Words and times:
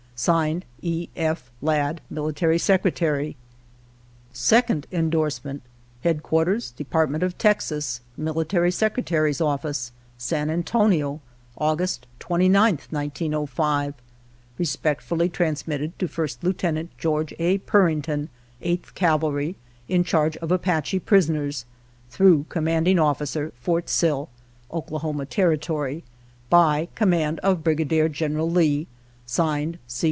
(Signed) 0.23 0.65
E. 0.83 1.09
F. 1.15 1.49
Ladd, 1.63 1.99
Military 2.07 2.59
Secretary. 2.59 3.35
2d 4.35 4.85
Endorsement. 4.91 5.63
Headquarters 6.01 6.69
Department 6.69 7.23
of 7.23 7.39
Texas, 7.39 8.01
Military 8.15 8.69
Secretary's 8.69 9.41
Office, 9.41 9.91
San 10.19 10.51
Antonio, 10.51 11.21
August 11.57 12.05
29th, 12.19 12.91
1905. 12.91 13.95
Respectfully 14.59 15.27
transmitted 15.27 15.97
to 15.97 16.07
1st 16.07 16.43
Lieut. 16.43 16.89
George 16.99 17.33
A. 17.39 17.57
Purington, 17.57 18.29
8th 18.61 18.93
Cavalry, 18.93 19.55
In 19.87 20.03
Charge 20.03 20.37
of 20.37 20.51
Apache 20.51 20.99
pris 20.99 21.29
oners. 21.29 21.65
(Thro' 22.11 22.45
Commanding 22.47 22.99
Officer, 22.99 23.51
Fort 23.59 23.89
Sill, 23.89 24.29
O. 24.69 24.81
T.) 25.25 26.03
By 26.51 26.87
Command 26.93 27.39
of 27.39 27.63
Brigadier 27.63 28.07
General 28.07 28.51
Lee. 28.51 28.85
(Signed) 29.25 29.79
C. 29.87 29.99